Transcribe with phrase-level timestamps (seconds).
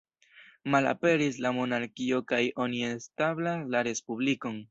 [0.75, 4.59] Malaperis la monarkio kaj oni establas la Respublikon.